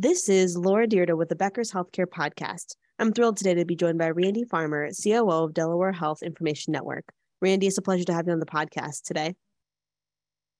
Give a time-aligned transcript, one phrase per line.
[0.00, 2.76] This is Laura Dyrda with the Becker's Healthcare Podcast.
[3.00, 7.04] I'm thrilled today to be joined by Randy Farmer, COO of Delaware Health Information Network.
[7.42, 9.34] Randy, it's a pleasure to have you on the podcast today.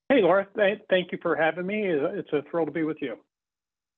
[0.09, 0.49] Hey, Laura.
[0.91, 1.85] Thank you for having me.
[1.87, 3.15] It's a thrill to be with you.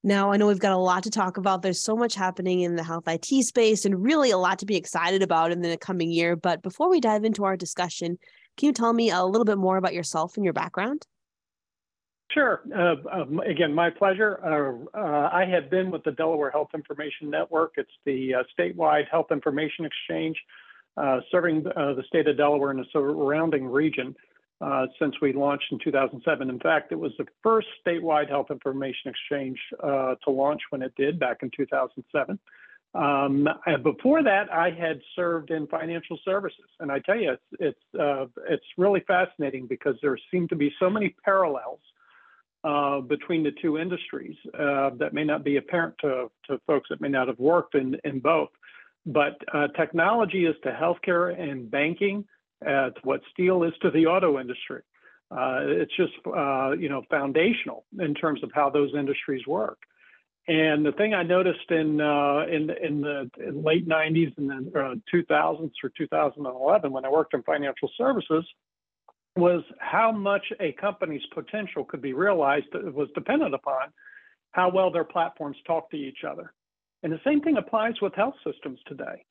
[0.04, 1.62] Now, I know we've got a lot to talk about.
[1.62, 4.76] There's so much happening in the health IT space and really a lot to be
[4.76, 6.36] excited about in the coming year.
[6.36, 8.18] But before we dive into our discussion,
[8.58, 11.06] can you tell me a little bit more about yourself and your background?
[12.32, 12.60] Sure.
[12.72, 14.38] Uh, um, again, my pleasure.
[14.44, 17.72] Uh, uh, I have been with the Delaware Health Information Network.
[17.76, 20.36] It's the uh, statewide health information exchange
[20.96, 24.14] uh, serving uh, the state of Delaware and the surrounding region
[24.98, 26.50] since we launched in 2007.
[26.50, 31.18] In fact, it was the first statewide health information exchange to launch when it did
[31.18, 32.38] back in 2007.
[32.92, 33.48] Um,
[33.82, 38.66] before that, I had served in financial services, and I tell you, it's it's it's
[38.76, 41.80] really fascinating because there seem to be so many parallels
[42.62, 47.00] uh, between the two industries uh, that may not be apparent to, to folks that
[47.00, 48.50] may not have worked in, in both.
[49.06, 52.24] But uh, technology is to healthcare and banking
[52.64, 54.82] uh, to what steel is to the auto industry.
[55.30, 59.78] Uh, it's just uh, you know foundational in terms of how those industries work.
[60.48, 64.72] And the thing I noticed in in in the in late 90s and then
[65.14, 68.44] 2000s or 2011 when I worked in financial services
[69.36, 73.88] was how much a company's potential could be realized was dependent upon
[74.52, 76.52] how well their platforms talk to each other.
[77.02, 79.24] And the same thing applies with health systems today.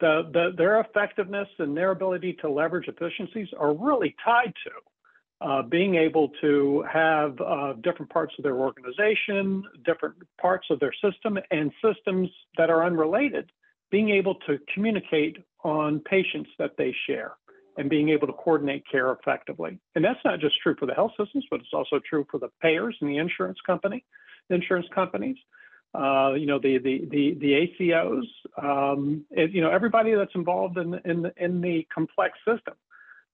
[0.00, 5.62] The, the, their effectiveness and their ability to leverage efficiencies are really tied to uh,
[5.62, 11.36] being able to have uh, different parts of their organization, different parts of their system,
[11.50, 13.50] and systems that are unrelated,
[13.90, 17.32] being able to communicate on patients that they share
[17.76, 19.78] and being able to coordinate care effectively.
[19.94, 22.48] And that's not just true for the health systems, but it's also true for the
[22.60, 24.04] payers and the insurance company,
[24.50, 25.36] insurance companies.
[25.94, 28.24] Uh, you know the the the, the ACOs,
[28.62, 32.72] um, it, you know everybody that's involved in in in the complex system,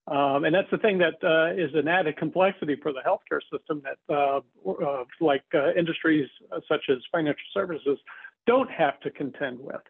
[0.07, 3.81] um, and that's the thing that uh, is an added complexity for the healthcare system
[3.85, 6.27] that uh, uh like uh, industries
[6.67, 7.97] such as financial services
[8.45, 9.81] don't have to contend with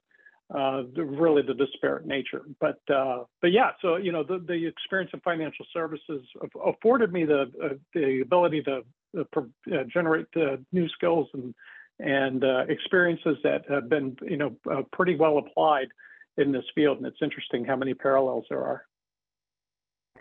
[0.53, 2.41] uh, the, really the disparate nature.
[2.59, 6.25] But uh, but yeah, so you know the, the experience of financial services
[6.65, 8.81] afforded me the uh, the ability to
[9.19, 10.25] uh, generate
[10.71, 11.53] new skills and
[11.99, 14.55] and uh, experiences that have been you know
[14.91, 15.89] pretty well applied
[16.37, 16.97] in this field.
[16.97, 18.85] And it's interesting how many parallels there are.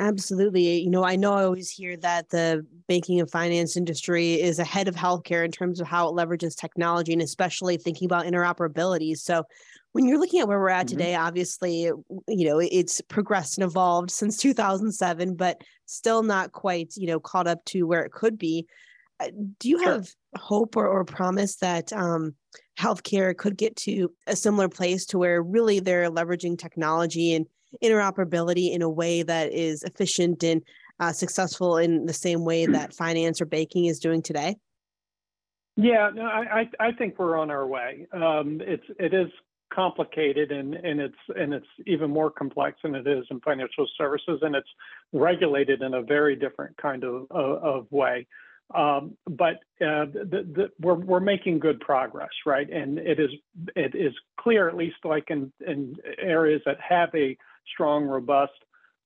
[0.00, 0.80] Absolutely.
[0.80, 4.86] You know, I know I always hear that the banking and finance industry is ahead
[4.86, 9.16] of healthcare in terms of how it leverages technology and especially thinking about interoperability.
[9.16, 9.44] So,
[9.92, 10.98] when you're looking at where we're at mm-hmm.
[10.98, 17.06] today, obviously, you know, it's progressed and evolved since 2007, but still not quite, you
[17.06, 18.66] know, caught up to where it could be.
[19.18, 19.92] Uh, do you sure.
[19.92, 22.34] have hope or, or promise that um,
[22.78, 27.46] healthcare could get to a similar place to where really they're leveraging technology and
[27.82, 30.62] interoperability in a way that is efficient and
[31.00, 34.56] uh, successful in the same way that finance or banking is doing today?
[35.76, 38.06] Yeah, no, I, I think we're on our way.
[38.12, 39.28] Um, it's it is
[39.72, 44.40] complicated and, and it's and it's even more complex than it is in financial services
[44.42, 44.68] and it's
[45.12, 48.26] regulated in a very different kind of, of, of way.
[48.74, 52.68] Um, but uh, the, the, we're, we're making good progress, right?
[52.68, 53.30] And it is
[53.74, 57.36] it is clear, at least like in, in areas that have a
[57.72, 58.52] strong, robust,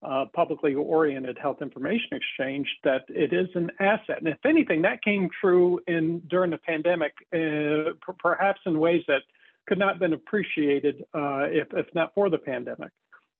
[0.02, 4.18] uh, publicly oriented health information exchange, that it is an asset.
[4.18, 9.02] And if anything, that came true in during the pandemic, uh, p- perhaps in ways
[9.06, 9.22] that
[9.66, 12.90] could not have been appreciated uh, if, if not for the pandemic.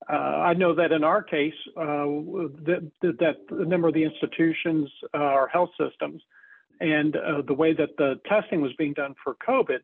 [0.08, 2.06] Uh, I know that in our case, uh,
[2.66, 6.22] that, that a number of the institutions, uh, our health systems,
[6.80, 7.16] and
[7.46, 9.78] the way that the testing was being done for COVID,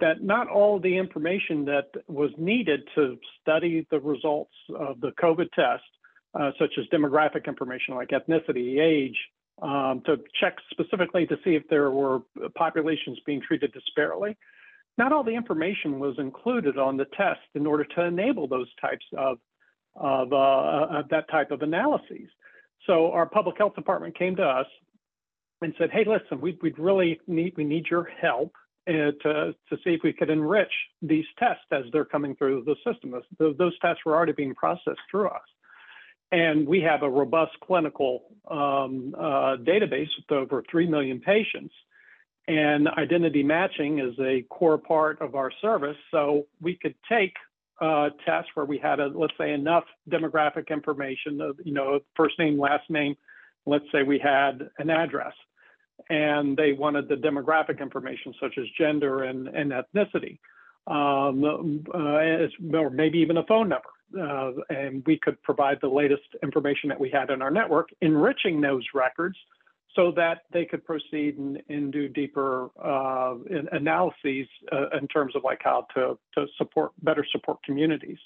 [0.00, 5.50] that not all the information that was needed to study the results of the COVID
[5.52, 5.84] test,
[6.34, 9.16] uh, such as demographic information like ethnicity, age,
[9.62, 12.22] um, to check specifically to see if there were
[12.56, 14.34] populations being treated disparately,
[14.98, 19.04] not all the information was included on the test in order to enable those types
[19.16, 19.38] of,
[19.94, 22.28] of, uh, of that type of analyses.
[22.86, 24.66] So our public health department came to us
[25.62, 29.76] and said, "Hey, listen, we would really need we need your help uh, to to
[29.82, 30.72] see if we could enrich
[31.02, 33.14] these tests as they're coming through the system.
[33.38, 35.42] Those, those tests were already being processed through us."
[36.32, 41.72] And we have a robust clinical um, uh, database with over 3 million patients
[42.46, 45.96] and identity matching is a core part of our service.
[46.10, 47.34] So we could take
[47.80, 52.38] a test where we had, a, let's say, enough demographic information, of, you know, first
[52.38, 53.16] name, last name.
[53.66, 55.32] Let's say we had an address.
[56.10, 60.38] And they wanted the demographic information such as gender and, and ethnicity,
[60.86, 63.88] um, uh, or maybe even a phone number.
[64.20, 68.60] Uh, and we could provide the latest information that we had in our network, enriching
[68.60, 69.36] those records
[69.96, 73.34] so that they could proceed and, and do deeper uh,
[73.72, 78.18] analyses uh, in terms of like how to, to support better support communities.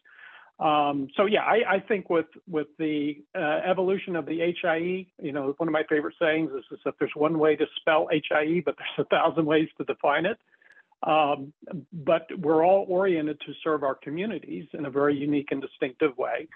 [0.61, 5.31] Um, so yeah, I, I, think with with the uh, evolution of the HIE, you
[5.31, 8.63] know, one of my favorite sayings is, is, that there's one way to spell HIE,
[8.65, 10.37] but there's a thousand ways to define it.
[11.05, 11.53] Um,
[11.93, 16.49] but we're all oriented to serve our communities in a very unique and distinctive way.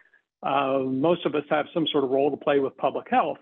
[0.42, 3.38] Uh, most of us have some sort of role to play with public health.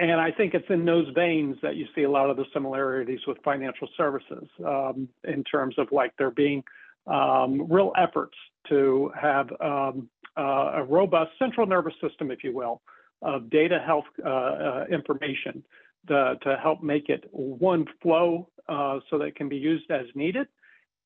[0.00, 3.20] And I think it's in those veins that you see a lot of the similarities
[3.28, 6.64] with financial services um, in terms of like there being
[7.06, 8.36] um, real efforts
[8.68, 12.80] to have um, uh, a robust central nervous system, if you will,
[13.22, 15.62] of data health uh, uh, information
[16.08, 20.06] to, to, help make it one flow uh, so that it can be used as
[20.14, 20.46] needed,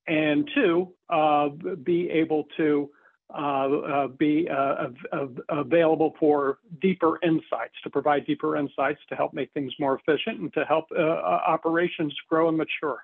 [0.07, 1.49] and two, uh,
[1.85, 2.91] be able to
[4.19, 4.49] be
[5.51, 10.53] available for deeper insights, to provide deeper insights to help make things more efficient and
[10.55, 13.03] to help operations grow and mature.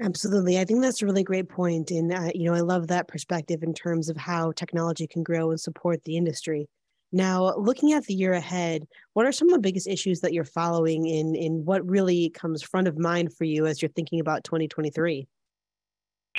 [0.00, 0.58] Absolutely.
[0.58, 1.90] I think that's a really great point.
[1.90, 5.50] And, uh, you know, I love that perspective in terms of how technology can grow
[5.50, 6.68] and support the industry.
[7.12, 10.44] Now, looking at the year ahead, what are some of the biggest issues that you're
[10.44, 14.44] following in, in what really comes front of mind for you as you're thinking about
[14.44, 15.28] 2023?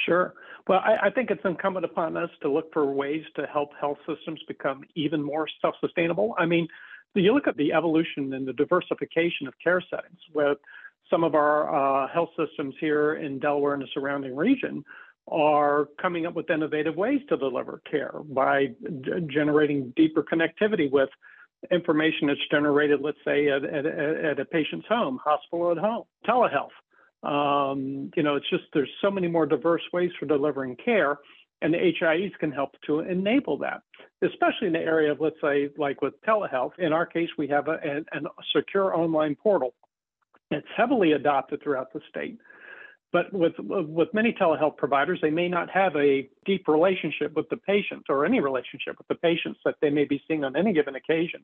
[0.03, 0.33] Sure.
[0.67, 3.99] Well, I, I think it's incumbent upon us to look for ways to help health
[4.07, 6.33] systems become even more self sustainable.
[6.39, 6.67] I mean,
[7.13, 10.57] you look at the evolution and the diversification of care settings, with
[11.13, 11.69] some of our
[12.03, 14.83] uh, health systems here in Delaware and the surrounding region
[15.27, 18.69] are coming up with innovative ways to deliver care by
[19.27, 21.09] generating deeper connectivity with
[21.71, 26.73] information that's generated, let's say, at, at, at a patient's home, hospital at home, telehealth.
[27.21, 31.19] Um, you know, it's just there's so many more diverse ways for delivering care,
[31.61, 33.81] and the HIEs can help to enable that,
[34.23, 36.71] especially in the area of, let's say, like with telehealth.
[36.79, 39.73] In our case, we have a, a, a secure online portal
[40.51, 42.37] it's heavily adopted throughout the state.
[43.11, 47.57] But with, with many telehealth providers, they may not have a deep relationship with the
[47.57, 50.95] patient or any relationship with the patients that they may be seeing on any given
[50.95, 51.41] occasion.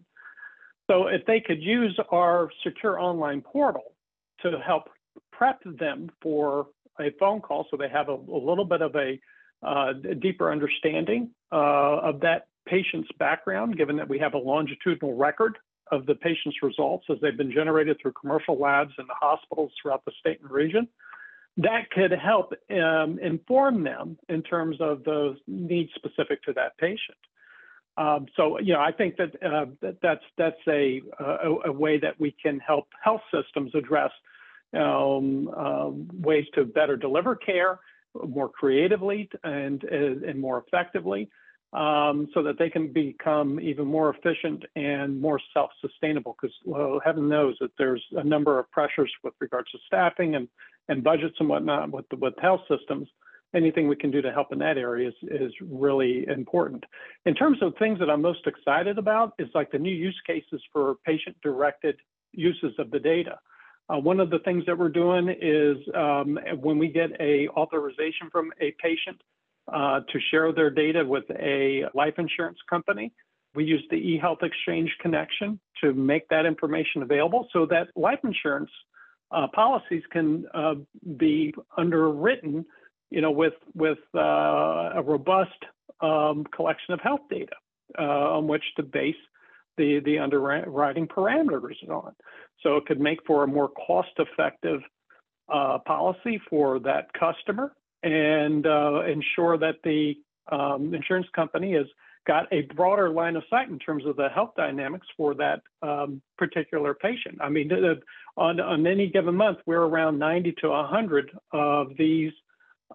[0.90, 3.94] So if they could use our secure online portal
[4.42, 4.90] to help
[5.32, 6.68] prep them for
[7.00, 9.20] a phone call so they have a, a little bit of a,
[9.62, 15.58] uh, deeper understanding uh, of that patient's background, given that we have a longitudinal record
[15.92, 20.04] of the patient's results as they've been generated through commercial labs in the hospitals throughout
[20.06, 20.88] the state and region.
[21.58, 27.18] That could help um, inform them in terms of the needs specific to that patient.
[27.98, 32.00] Um, so, you know, I think that, uh, that that's that's a, a, a way
[32.00, 34.12] that we can help health systems address
[34.74, 37.80] um, um, ways to better deliver care
[38.28, 41.30] more creatively and and more effectively
[41.74, 46.36] um, so that they can become even more efficient and more self-sustainable.
[46.40, 50.48] Because well, heaven knows that there's a number of pressures with regards to staffing and
[50.88, 53.08] and budgets and whatnot with the, with health systems.
[53.56, 56.84] Anything we can do to help in that area is, is really important.
[57.26, 60.62] In terms of things that I'm most excited about, is like the new use cases
[60.72, 61.96] for patient-directed
[62.32, 63.40] uses of the data.
[63.90, 68.30] Uh, one of the things that we're doing is um, when we get a authorization
[68.32, 69.20] from a patient
[69.74, 73.12] uh, to share their data with a life insurance company.
[73.56, 78.70] We use the eHealth Exchange connection to make that information available so that life insurance
[79.32, 80.76] uh, policies can uh,
[81.18, 82.66] be underwritten,
[83.10, 84.20] you know, with with uh,
[84.96, 85.60] a robust
[86.02, 87.56] um, collection of health data
[87.98, 89.16] uh, on which to base
[89.78, 92.14] the the underwriting parameters on.
[92.64, 94.82] So it could make for a more cost-effective
[95.52, 100.16] uh, policy for that customer and uh, ensure that the
[100.52, 101.86] um, insurance company has
[102.28, 106.22] got a broader line of sight in terms of the health dynamics for that um,
[106.38, 107.38] particular patient.
[107.42, 107.72] I mean,
[108.38, 112.32] on, on any given month, we're around 90 to 100 of these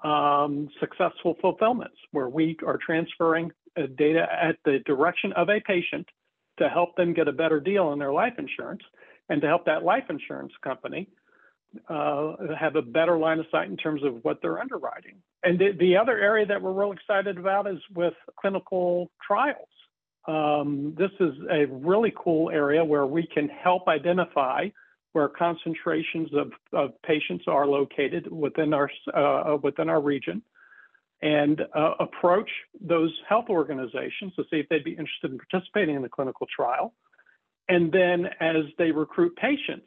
[0.03, 6.07] um, successful fulfillments where we are transferring uh, data at the direction of a patient
[6.59, 8.83] to help them get a better deal on their life insurance
[9.29, 11.09] and to help that life insurance company
[11.89, 15.17] uh, have a better line of sight in terms of what they're underwriting.
[15.43, 19.69] And the, the other area that we're real excited about is with clinical trials.
[20.27, 24.69] Um, this is a really cool area where we can help identify
[25.13, 30.43] where concentrations of, of patients are located within our uh, within our region,
[31.23, 32.51] and uh, approach
[32.81, 36.95] those health organizations to see if they'd be interested in participating in the clinical trial.
[37.69, 39.87] And then, as they recruit patients,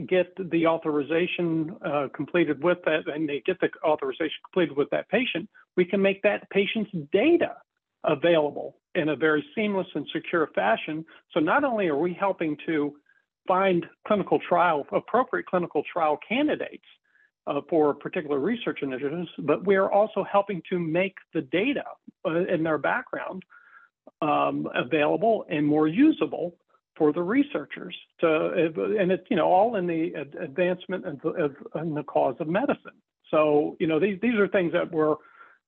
[0.00, 5.08] get the authorization uh, completed with that, and they get the authorization completed with that
[5.08, 7.56] patient, we can make that patient's data
[8.04, 11.04] available in a very seamless and secure fashion.
[11.32, 12.94] So not only are we helping to
[13.46, 16.84] find clinical trial, appropriate clinical trial candidates
[17.46, 21.84] uh, for particular research initiatives, but we are also helping to make the data
[22.26, 23.42] uh, in their background
[24.22, 26.54] um, available and more usable
[26.96, 27.96] for the researchers.
[28.20, 33.00] To, and it's you know all in the advancement in the cause of medicine.
[33.30, 35.16] So you know these these are things that we're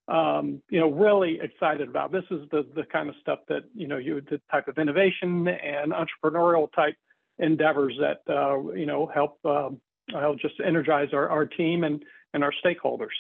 [0.08, 2.12] um, you know really excited about.
[2.12, 5.48] This is the the kind of stuff that you know you the type of innovation
[5.48, 6.96] and entrepreneurial type
[7.38, 12.02] endeavors that uh, you know help um, help just energize our, our team and
[12.34, 13.14] and our stakeholders.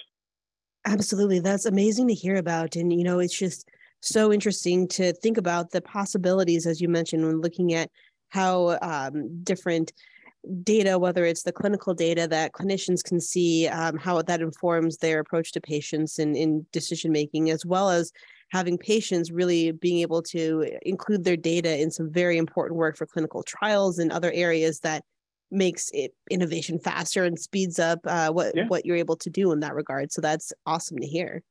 [0.84, 3.68] Absolutely, that's amazing to hear about, and you know it's just
[4.02, 7.90] so interesting to think about the possibilities, as you mentioned, when looking at
[8.28, 9.92] how um, different
[10.64, 15.20] data, whether it's the clinical data that clinicians can see, um, how that informs their
[15.20, 18.10] approach to patients and in decision making, as well as
[18.50, 23.06] having patients really being able to include their data in some very important work for
[23.06, 25.04] clinical trials and other areas that
[25.50, 28.66] makes it innovation faster and speeds up uh, what yeah.
[28.66, 30.10] what you're able to do in that regard.
[30.10, 31.42] So that's awesome to hear.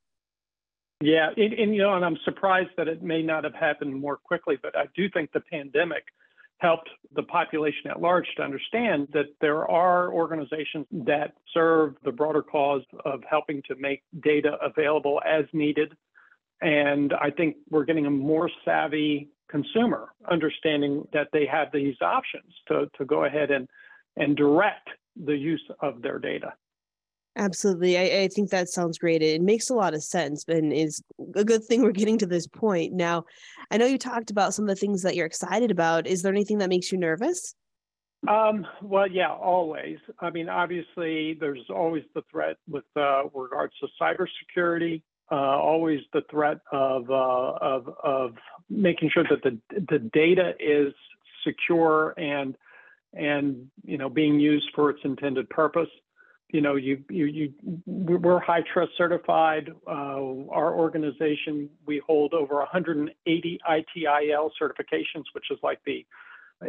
[1.01, 4.17] Yeah, and, and, you know, and I'm surprised that it may not have happened more
[4.17, 6.03] quickly, but I do think the pandemic
[6.60, 12.43] helped the population at large to understand that there are organizations that serve the broader
[12.43, 15.93] cause of helping to make data available as needed.
[16.62, 22.53] And I think we're getting a more savvy consumer understanding that they have these options
[22.67, 23.67] to, to go ahead and,
[24.15, 26.53] and direct the use of their data.
[27.38, 27.97] Absolutely.
[27.97, 29.21] I, I, think that sounds great.
[29.21, 31.01] It makes a lot of sense and is
[31.35, 32.93] a good thing we're getting to this point.
[32.93, 33.23] Now,
[33.69, 36.07] I know you talked about some of the things that you're excited about.
[36.07, 37.55] Is there anything that makes you nervous?
[38.27, 39.97] Um, well, yeah, always.
[40.19, 46.23] I mean, obviously, there's always the threat with uh, regards to cybersecurity, uh, always the
[46.29, 48.35] threat of, uh, of, of
[48.69, 49.57] making sure that the,
[49.89, 50.93] the data is
[51.45, 52.57] secure and,
[53.13, 55.89] and, you know, being used for its intended purpose
[56.51, 57.53] you know, you, you, you,
[57.86, 59.70] we're high trust certified.
[59.88, 66.05] Uh, our organization, we hold over 180 ITIL certifications, which is like the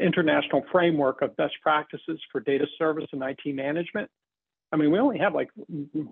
[0.00, 4.10] international framework of best practices for data service and IT management.
[4.72, 5.50] I mean, we only have like,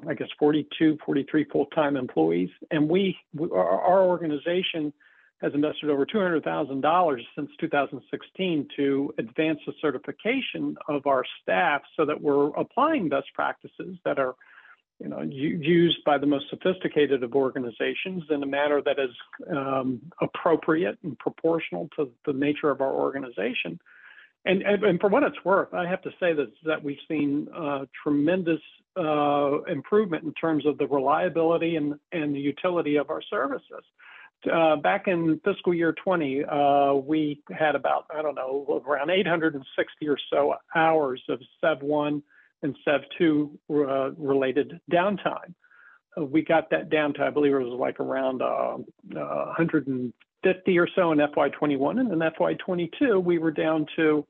[0.06, 4.92] I guess, 42, 43 full-time employees, and we, our, our organization
[5.40, 12.20] has invested over $200,000 since 2016 to advance the certification of our staff so that
[12.20, 14.34] we're applying best practices that are
[15.00, 19.10] you know, used by the most sophisticated of organizations in a manner that is
[19.50, 23.80] um, appropriate and proportional to the nature of our organization.
[24.44, 27.48] And, and, and, for what it's worth, I have to say that, that we've seen
[27.54, 28.60] uh, tremendous
[28.94, 33.84] uh, improvement in terms of the reliability and, and the utility of our services
[34.50, 40.08] uh, back in fiscal year 20, uh, we had about, I don't know, around 860
[40.08, 42.22] or so hours of SEV1
[42.62, 45.54] and SEV2 uh, related downtime.
[46.16, 50.12] Uh, we got that down to, I believe it was like around 150
[50.78, 52.00] uh, or so in FY21.
[52.00, 54.26] And in FY22, we were down to,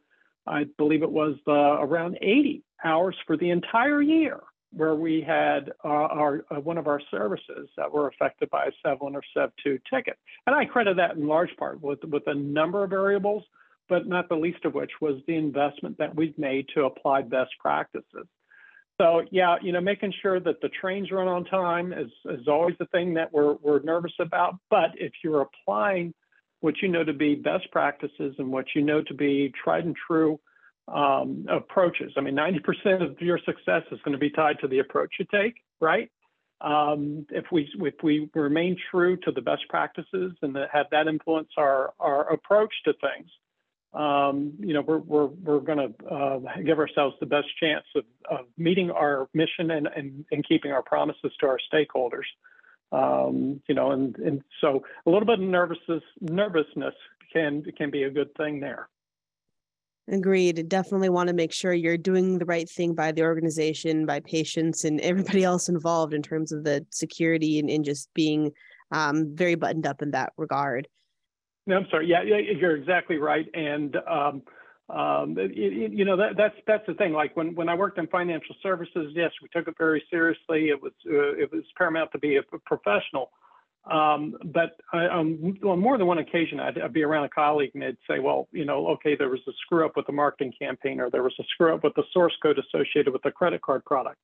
[0.47, 4.41] I believe it was uh, around 80 hours for the entire year
[4.73, 8.87] where we had uh, our uh, one of our services that were affected by a
[8.87, 10.17] SEV1 or SEV2 ticket.
[10.47, 13.43] And I credit that in large part with, with a number of variables,
[13.89, 17.51] but not the least of which was the investment that we've made to apply best
[17.59, 18.27] practices.
[19.01, 22.77] So yeah, you know, making sure that the trains run on time is, is always
[22.79, 24.57] the thing that we're, we're nervous about.
[24.69, 26.15] But if you're applying
[26.61, 29.97] what you know to be best practices and what you know to be tried and
[30.07, 30.39] true
[30.93, 32.13] um, approaches.
[32.17, 35.27] I mean, 90% of your success is going to be tied to the approach you
[35.33, 36.11] take, right?
[36.61, 41.09] Um, if we if we remain true to the best practices and that have that
[41.09, 43.31] influence our our approach to things,
[43.95, 48.05] um, you know, we're we're we're going to uh, give ourselves the best chance of,
[48.31, 52.29] of meeting our mission and, and and keeping our promises to our stakeholders.
[52.93, 56.95] Um, you know, and and so a little bit of nervousness nervousness
[57.33, 58.89] can can be a good thing there.
[60.11, 60.69] Agreed.
[60.69, 64.85] Definitely want to make sure you're doing the right thing by the organization, by patients,
[64.85, 68.51] and everybody else involved in terms of the security and, and just being
[68.91, 70.89] um, very buttoned up in that regard.
[71.67, 72.09] No, I'm sorry.
[72.09, 73.47] Yeah, yeah you're exactly right.
[73.55, 74.43] And um,
[74.89, 77.13] um, it, it, you know that, that's that's the thing.
[77.13, 80.71] Like when when I worked in financial services, yes, we took it very seriously.
[80.71, 83.31] It was uh, it was paramount to be a professional.
[83.91, 87.71] Um, but I, um, on more than one occasion, I'd, I'd, be around a colleague
[87.73, 90.53] and they'd say, well, you know, okay, there was a screw up with the marketing
[90.61, 93.63] campaign or there was a screw up with the source code associated with the credit
[93.63, 94.19] card product.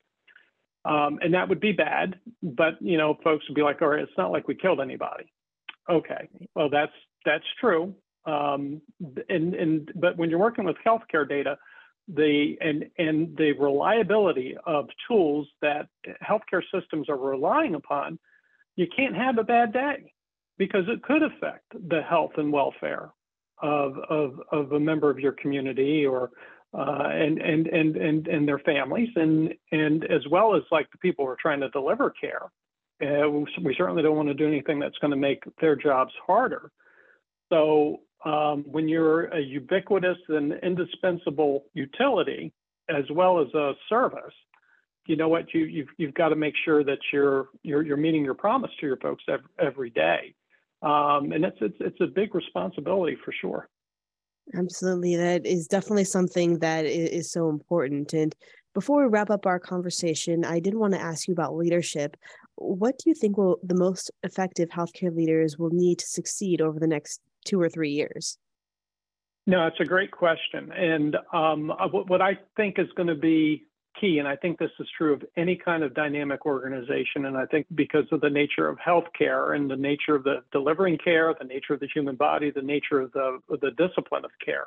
[0.85, 4.03] Um, and that would be bad, but, you know, folks would be like, all right,
[4.03, 5.33] it's not like we killed anybody.
[5.91, 6.93] Okay, well, that's,
[7.25, 7.95] that's true.
[8.27, 8.83] Um,
[9.29, 11.57] and, and, but when you're working with healthcare data,
[12.09, 15.89] the and and the reliability of tools that
[16.23, 18.17] healthcare systems are relying upon
[18.77, 20.13] you can't have a bad day
[20.59, 23.11] because it could affect the health and welfare
[23.63, 26.31] of, of, of a member of your community or
[26.75, 30.99] uh, and, and, and, and, and their families and, and as well as like the
[30.99, 32.51] people who are trying to deliver care.
[33.03, 33.29] Uh,
[33.63, 36.71] we certainly don't want to do anything that's going to make their jobs harder.
[37.51, 42.53] So um, when you're a ubiquitous and indispensable utility,
[42.89, 44.35] as well as a service,
[45.07, 48.25] you know what you you've you've got to make sure that you're you're you're meeting
[48.25, 50.35] your promise to your folks every, every day,
[50.83, 53.69] um, and it's it's it's a big responsibility for sure.
[54.55, 58.13] Absolutely, that is definitely something that is, so important.
[58.13, 58.35] And
[58.75, 62.17] before we wrap up our conversation, I did want to ask you about leadership.
[62.55, 66.79] What do you think will the most effective healthcare leaders will need to succeed over
[66.79, 68.39] the next two or three years?
[69.49, 70.73] No, it's a great question.
[70.73, 73.67] And um, uh, what I think is going to be
[74.01, 74.19] key.
[74.19, 77.27] And I think this is true of any kind of dynamic organization.
[77.27, 80.99] And I think because of the nature of healthcare and the nature of the delivering
[80.99, 84.67] care, the nature of the human body, the nature of the, the discipline of care,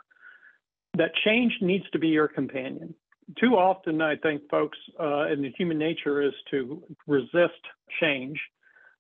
[0.98, 2.94] that change needs to be your companion.
[3.40, 7.62] Too often, I think folks uh, in the human nature is to resist
[8.02, 8.40] change,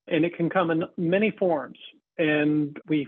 [0.07, 1.77] and it can come in many forms.
[2.19, 3.07] And we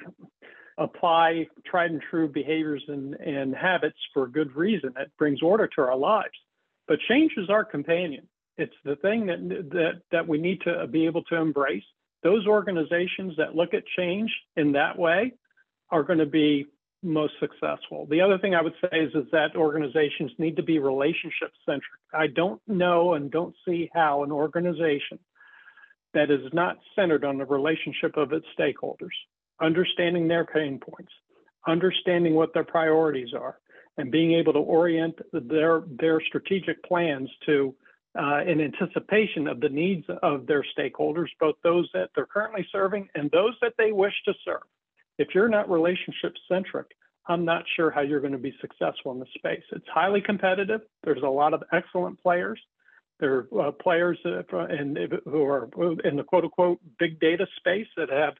[0.77, 4.93] apply tried and true behaviors and, and habits for good reason.
[4.97, 6.33] It brings order to our lives.
[6.87, 8.27] But change is our companion.
[8.57, 9.39] It's the thing that,
[9.71, 11.83] that, that we need to be able to embrace.
[12.23, 15.33] Those organizations that look at change in that way
[15.89, 16.67] are going to be
[17.03, 18.05] most successful.
[18.09, 21.99] The other thing I would say is, is that organizations need to be relationship centric.
[22.13, 25.17] I don't know and don't see how an organization
[26.13, 29.15] that is not centered on the relationship of its stakeholders,
[29.61, 31.11] understanding their pain points,
[31.67, 33.57] understanding what their priorities are,
[33.97, 37.75] and being able to orient their their strategic plans to
[38.19, 43.07] uh, in anticipation of the needs of their stakeholders, both those that they're currently serving
[43.15, 44.63] and those that they wish to serve.
[45.17, 46.87] If you're not relationship centric,
[47.27, 49.63] I'm not sure how you're going to be successful in this space.
[49.71, 50.81] It's highly competitive.
[51.03, 52.59] There's a lot of excellent players.
[53.19, 55.69] There are uh, players in, who are
[56.03, 58.33] in the quote unquote big data space that have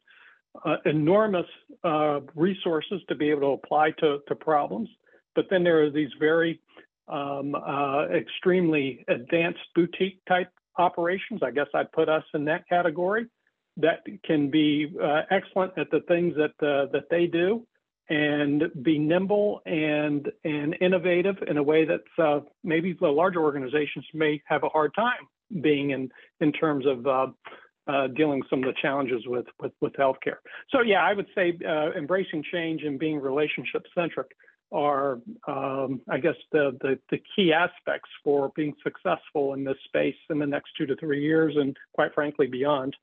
[0.66, 1.46] uh, enormous
[1.84, 4.90] uh, resources to be able to apply to, to problems.
[5.36, 6.60] But then there are these very
[7.08, 11.41] um, uh, extremely advanced boutique type operations.
[11.44, 13.28] I guess I'd put us in that category
[13.78, 17.65] that can be uh, excellent at the things that uh, that they do
[18.10, 24.06] and be nimble and and innovative in a way that uh, maybe the larger organizations
[24.13, 25.28] may have a hard time
[25.62, 27.28] being in in terms of uh,
[27.88, 30.38] uh, dealing some of the challenges with with, with healthcare.
[30.70, 34.28] So yeah, I would say uh, embracing change and being relationship centric
[34.72, 40.16] are, um, I guess, the, the, the key aspects for being successful in this space
[40.30, 42.96] in the next two to three years, and quite frankly, beyond.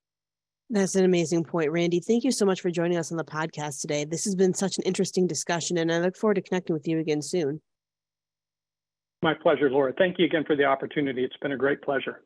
[0.71, 2.01] That's an amazing point, Randy.
[2.01, 4.05] Thank you so much for joining us on the podcast today.
[4.05, 6.99] This has been such an interesting discussion, and I look forward to connecting with you
[6.99, 7.61] again soon.
[9.23, 9.93] My pleasure, Laura.
[9.97, 11.25] Thank you again for the opportunity.
[11.25, 12.23] It's been a great pleasure.